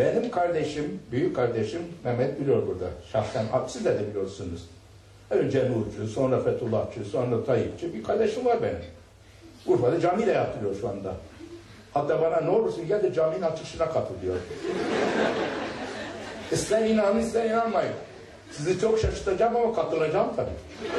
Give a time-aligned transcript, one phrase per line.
[0.00, 2.90] Benim kardeşim, büyük kardeşim Mehmet biliyor burada.
[3.12, 4.64] Şahsen siz de, biliyorsunuz.
[5.30, 8.84] Önce Nurcu, sonra Fethullahçı, sonra Tayyipçi bir kardeşim var benim.
[9.66, 11.14] Urfa'da cami de yaptırıyor şu anda.
[11.94, 14.36] Hatta bana ne olursun gel de caminin açılışına katıl diyor.
[16.52, 17.92] ister inanın ister inanmayın.
[18.50, 20.90] Sizi çok şaşırtacağım ama katılacağım tabii.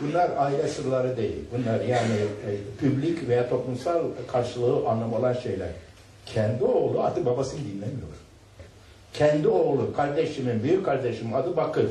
[0.00, 1.44] Bunlar aile sırları değil.
[1.52, 2.14] Bunlar yani
[2.46, 4.02] e, publik veya toplumsal
[4.32, 5.68] karşılığı anlam olan şeyler.
[6.26, 8.08] Kendi oğlu adı babasını dinlemiyor.
[9.12, 11.90] Kendi oğlu, kardeşimin, büyük kardeşimin adı Bakır.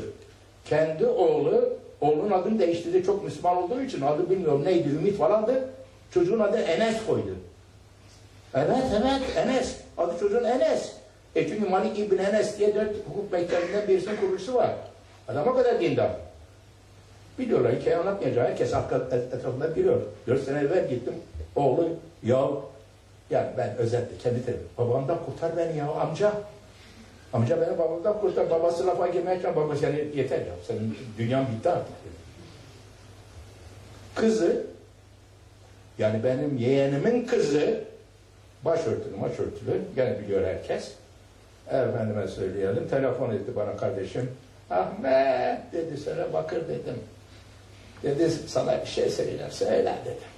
[0.64, 3.04] Kendi oğlu, oğlunun adını değiştirdi.
[3.04, 5.68] Çok Müslüman olduğu için adı bilmiyorum neydi, Ümit falandı.
[6.10, 7.34] Çocuğun adı Enes koydu.
[8.54, 9.76] Evet, evet, Enes.
[9.98, 10.92] Adı çocuğun Enes.
[11.36, 14.70] E çünkü Malik İbn Enes diye dört hukuk mektebinden birisinin kurucusu var.
[15.28, 16.10] Adam o kadar dindar.
[17.38, 18.48] Biliyorlar, hikaye anlatmayacağım.
[18.48, 18.74] Herkes
[19.32, 20.00] etrafında biliyor.
[20.26, 21.14] Dört sene evvel gittim.
[21.56, 21.88] Oğlu,
[22.22, 22.48] ya
[23.30, 24.60] yani ben özetle kendi terim.
[24.78, 26.32] Babamdan kurtar beni ya amca.
[27.32, 28.50] Amca beni babamdan kurtar.
[28.50, 29.56] Babası lafa girmeye çalışıyor.
[29.66, 30.54] Baba seni yeter ya.
[30.66, 31.94] Senin dünyan bitti artık.
[34.14, 34.66] Kızı
[35.98, 37.84] yani benim yeğenimin kızı
[38.64, 40.92] başörtülü başörtülü gene biliyor herkes.
[41.70, 42.88] Efendime söyleyelim.
[42.88, 44.30] Telefon etti bana kardeşim.
[44.70, 46.94] Ahmet dedi sana bakır dedim.
[48.02, 49.52] Dedi sana bir şey söyleyeceğim.
[49.52, 50.28] Söyle dedim.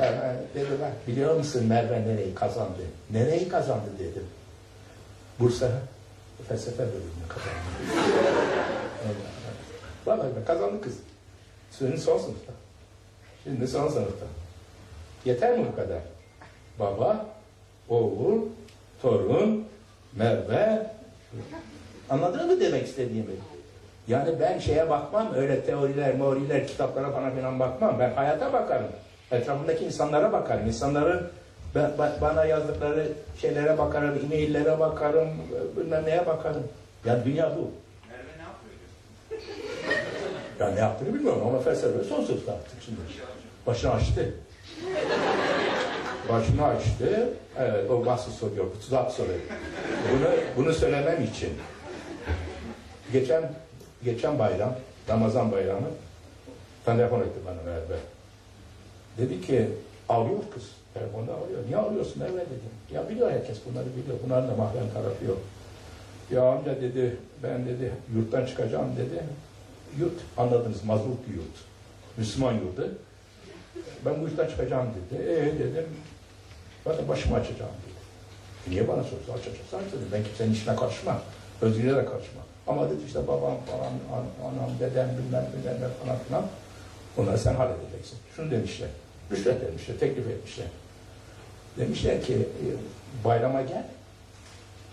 [0.00, 2.82] Evet, dedi bak biliyor musun Merve nereyi kazandı?
[3.10, 4.26] Nereyi kazandı dedim.
[5.40, 5.70] Bursa
[6.48, 7.56] felsefe bölümünü kazandı.
[10.06, 10.94] Vallahi kazandı kız.
[11.78, 12.52] Şimdi son sınıfta.
[13.44, 14.26] Şimdi son sınıfta.
[15.24, 16.00] Yeter mi bu kadar?
[16.78, 17.26] Baba,
[17.88, 18.40] oğul,
[19.02, 19.68] torun,
[20.16, 20.86] Merve.
[22.10, 23.30] Anladın mı demek istediğimi?
[24.08, 27.98] Yani ben şeye bakmam, öyle teoriler, meoriler, kitaplara falan filan bakmam.
[27.98, 28.88] Ben hayata bakarım.
[29.30, 30.66] Etrafımdaki insanlara bakarım.
[30.66, 31.28] İnsanların
[31.74, 33.08] ben, bana yazdıkları
[33.40, 35.28] şeylere bakarım, e-maillere bakarım,
[35.76, 36.62] bilmem neye bakarım.
[37.04, 37.70] Yani dünya bu.
[38.08, 39.42] Merve ne yapıyor?
[40.60, 43.00] Ya ne yaptığını bilmiyorum ama felsefe son sınıfta artık şimdi.
[43.66, 44.34] Başını açtı.
[46.28, 47.28] Başını açtı.
[47.58, 49.38] Evet, o nasıl soruyor, bu tuzak soruyor.
[50.12, 51.50] Bunu, bunu söylemem için.
[53.12, 53.52] Geçen,
[54.04, 54.74] geçen bayram,
[55.08, 55.86] Ramazan bayramı,
[56.84, 57.98] telefon etti bana Merve.
[59.18, 59.68] Dedi ki,
[60.08, 60.64] ağlıyor kız.
[60.94, 61.66] Telefonda ağlıyor.
[61.66, 62.72] Niye ağlıyorsun Merve dedim.
[62.92, 64.18] Ya biliyor herkes bunları biliyor.
[64.26, 65.38] Bunların da mahrem tarafı yok.
[66.30, 69.24] Ya amca dedi, ben dedi yurttan çıkacağım dedi.
[69.98, 71.56] Yurt, anladınız, mazlut yurt.
[72.16, 72.94] Müslüman yurdu.
[74.04, 75.22] Ben bu yurttan çıkacağım dedi.
[75.22, 75.86] E dedim,
[76.86, 78.02] de başımı açacağım dedi.
[78.66, 79.32] E, niye bana soruyorsun?
[79.32, 80.08] Açacaksan aç dedim.
[80.12, 81.20] Ben kimsenin işine karışmam.
[81.62, 82.44] Özgürlüğe de karışmam.
[82.66, 86.46] Ama dedi işte babam falan, an, anam, dedem, bilmem bilmem falan filan.
[87.16, 88.18] Onları sen halledeceksin.
[88.36, 88.88] Şunu demişler.
[89.30, 90.66] Rüşvet vermişler, teklif etmişler.
[91.78, 92.66] Demişler ki e,
[93.24, 93.84] bayrama gel.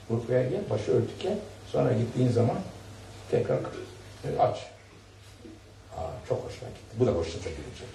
[0.09, 1.37] Urfa'ya gel, başı örtük gel.
[1.71, 2.57] Sonra gittiğin zaman
[3.31, 4.57] tekrar e, aç.
[5.97, 6.95] Aa, çok hoşuma gitti.
[6.99, 7.89] Bu da hoşuna gidecek.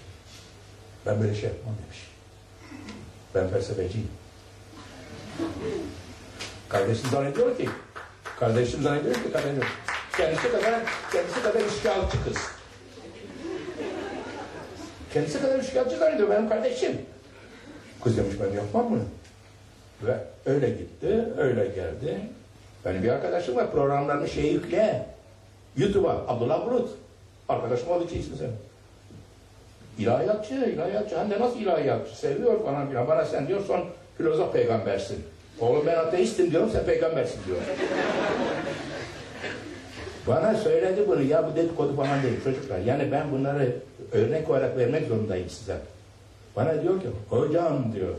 [1.07, 1.99] Ben böyle şey yapmam demiş.
[3.35, 4.09] Ben felsefeciyim.
[6.69, 7.69] Kardeşim zannediyor ki
[8.41, 9.63] kardeşim zannediyor ki kardeşim
[10.17, 10.81] kendisi kadar
[11.13, 12.37] kendisi kadar işgalci kız.
[15.13, 16.99] Kendisi kadar işgalci zannediyor benim kardeşim.
[18.05, 19.03] Kız demiş ben yapmam bunu.
[20.03, 22.21] Ve öyle gitti, öyle geldi.
[22.85, 25.07] Benim bir arkadaşım var programlarını şey yükle.
[25.77, 26.91] YouTube'a Abdullah Bulut.
[27.49, 28.51] Arkadaşım olduğu için ismi sen.
[29.99, 31.19] İlahiyatçı, ilahiyatçı.
[31.19, 32.19] Hem nasıl ilahiyatçı?
[32.19, 33.09] Seviyor falan filan.
[33.09, 33.85] Bana sen diyor son
[34.17, 35.25] filozof peygambersin.
[35.61, 37.59] Oğlum ben ateistim diyorum sen peygambersin diyor.
[40.27, 42.79] Bana söyledi bunu ya bu dedikodu falan değil çocuklar.
[42.79, 43.77] Yani ben bunları
[44.13, 45.77] örnek olarak vermek zorundayım size.
[46.57, 48.15] Bana diyor ki hocam diyor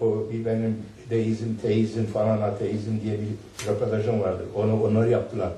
[0.00, 4.42] o bir benim deizm, teizm falan ateizm diye bir röportajım vardı.
[4.54, 5.50] Onu onları yaptılar.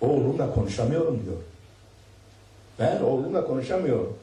[0.00, 1.36] Oğlumla konuşamıyorum diyor.
[2.78, 4.16] Ben oğlumla konuşamıyorum.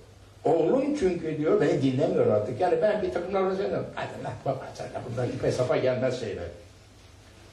[0.46, 2.62] Oğlum çünkü diyor beni dinlemiyor artık.
[2.62, 3.88] Yani ben bir takımlarla söylüyorum.
[3.96, 6.46] Hadi lan baba sen bundan ipe sapa gelmez şeyler.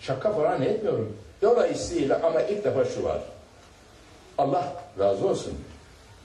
[0.01, 1.17] Şaka falan etmiyorum.
[1.43, 3.21] Dolayısıyla ama ilk defa şu var.
[4.39, 5.53] Allah razı olsun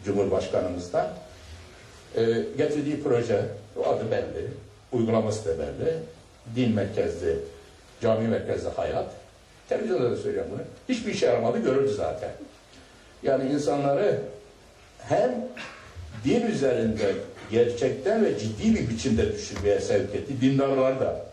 [0.06, 1.08] Cumhurbaşkanımızdan.
[2.16, 2.24] Ee,
[2.58, 3.46] getirdiği proje,
[3.78, 4.48] o adı belli,
[4.92, 5.94] uygulaması da belli.
[6.56, 7.36] Din merkezli,
[8.02, 9.06] cami merkezli hayat.
[9.70, 10.62] Televizyonda da söylüyorum bunu.
[10.90, 12.32] Hiçbir işe yaramadı görüldü zaten.
[13.24, 14.22] Yani insanları
[15.00, 15.46] hem
[16.26, 17.16] din üzerinde
[17.52, 20.42] gerçekten ve ciddi bir biçimde düşünmeye sevk etti.
[20.42, 21.26] Dindarlar da.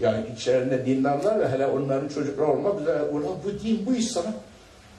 [0.00, 4.34] Yani içlerinde dindarlar ve hele onların çocuklar olmak üzere ulan bu din bu iş sana.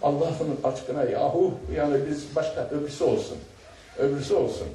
[0.01, 3.37] Allah'ın aşkına yahu yani biz başka öbürsü olsun.
[3.99, 4.67] Öbürsü olsun.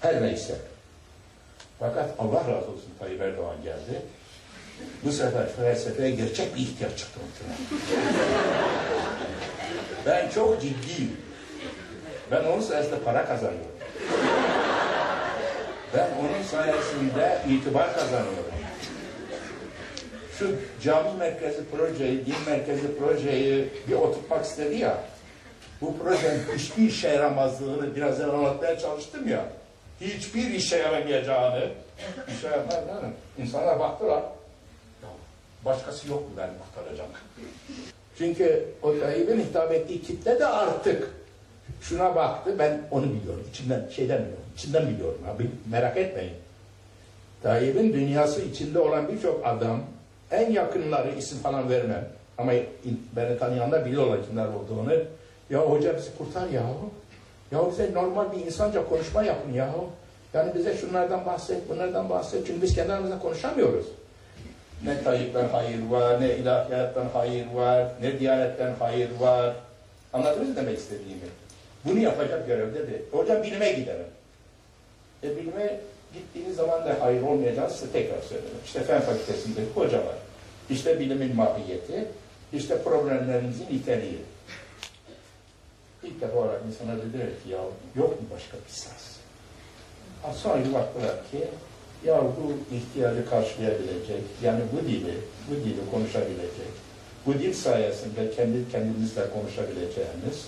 [0.00, 0.54] Her neyse.
[1.78, 4.02] Fakat Allah razı olsun Tayyip Erdoğan geldi.
[5.04, 7.20] Bu sefer felsefeye gerçek bir ihtiyaç çıktı
[10.06, 11.16] ben çok ciddiyim.
[12.30, 13.66] Ben onun sayesinde para kazanıyorum.
[15.96, 18.44] Ben onun sayesinde itibar kazanıyorum.
[20.38, 20.50] Şu
[20.82, 24.98] cami merkezi projeyi, din merkezi projeyi bir oturtmak istedi ya.
[25.80, 29.44] Bu projenin hiçbir işe yaramazlığını biraz evvel anlatmaya çalıştım ya.
[30.00, 31.68] Hiçbir işe yaramayacağını,
[32.28, 33.10] işe yaramayacağını.
[33.38, 34.22] İnsanlar baktılar.
[35.64, 37.06] Başkası yok mu beni kurtaracak?
[38.18, 41.10] Çünkü o Tayyip'in hitap ettiği kitle de artık
[41.88, 42.54] şuna baktı.
[42.58, 43.44] Ben onu biliyorum.
[43.50, 44.44] İçinden, şeyden biliyorum.
[44.56, 45.18] İçinden biliyorum.
[45.34, 46.32] Abi, merak etmeyin.
[47.42, 49.80] Tayyip'in dünyası içinde olan birçok adam
[50.30, 52.08] en yakınları isim falan vermem.
[52.38, 52.52] Ama
[53.16, 54.92] beni tanıyanlar biliyorlar kimler olduğunu.
[55.50, 56.62] Ya hoca bizi kurtar ya.
[57.52, 59.74] Ya bize normal bir insanca konuşma yapın ya.
[60.34, 62.46] Yani bize şunlardan bahset, bunlardan bahset.
[62.46, 63.86] Çünkü biz kendi aramızda konuşamıyoruz.
[64.84, 69.54] Ne Tayyip'ten hayır var, ne ilahiyattan hayır var, ne diyanetten hayır var.
[70.12, 71.43] Anladınız demek istediğimi?
[71.84, 73.02] Bunu yapacak görevde de.
[73.12, 74.06] Hocam bilime gidelim.
[75.22, 75.80] E bilime
[76.14, 78.58] gittiğiniz zaman da hayır olmayacağını size tekrar söyledim.
[78.64, 80.16] İşte fen fakültesinde hocalar.
[80.70, 82.08] İşte bilimin mahiyeti,
[82.52, 84.18] işte problemlerimizin niteliği.
[86.02, 87.58] İlk defa olarak insana dediler ki ya
[87.96, 88.88] yok mu başka bir?
[90.22, 91.44] Ha, Sonra bir baktılar ki
[92.04, 95.14] ya bu ihtiyacı karşılayabilecek, yani bu dili,
[95.50, 96.72] bu dili konuşabilecek,
[97.26, 100.46] bu dil sayesinde kendi kendimizle konuşabileceğimiz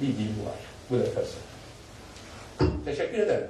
[0.00, 0.58] bir dil var.
[0.90, 1.38] Bu da felsefe.
[2.84, 3.48] Teşekkür ederim.